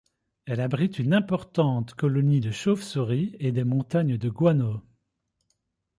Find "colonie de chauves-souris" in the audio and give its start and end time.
1.93-3.35